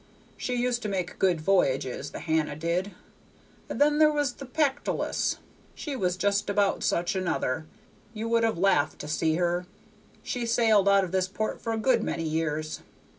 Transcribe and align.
She 0.35 0.55
used 0.55 0.81
to 0.81 0.89
make 0.89 1.19
good 1.19 1.39
voyages, 1.39 2.09
the 2.09 2.17
Hannah 2.21 2.55
did, 2.55 2.89
and 3.69 3.79
then 3.79 3.99
there 3.99 4.11
was 4.11 4.33
the 4.33 4.47
Pactolus; 4.47 5.37
she 5.75 5.95
was 5.95 6.17
just 6.17 6.49
about 6.49 6.81
such 6.81 7.13
another, 7.15 7.67
you 8.11 8.27
would 8.27 8.43
have 8.43 8.57
laughed 8.57 8.97
to 9.01 9.07
see 9.07 9.35
her. 9.35 9.67
She 10.23 10.47
sailed 10.47 10.89
out 10.89 11.03
of 11.03 11.11
this 11.11 11.27
port 11.27 11.61
for 11.61 11.71
a 11.71 11.77
good 11.77 12.01
many 12.01 12.23
years. 12.23 12.81